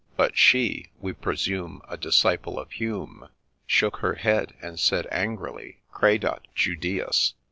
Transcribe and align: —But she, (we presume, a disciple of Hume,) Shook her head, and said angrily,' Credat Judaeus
—But 0.17 0.35
she, 0.35 0.89
(we 0.99 1.13
presume, 1.13 1.83
a 1.87 1.95
disciple 1.95 2.57
of 2.57 2.71
Hume,) 2.71 3.29
Shook 3.67 3.97
her 3.97 4.15
head, 4.15 4.55
and 4.59 4.79
said 4.79 5.05
angrily,' 5.11 5.81
Credat 5.93 6.47
Judaeus 6.55 7.35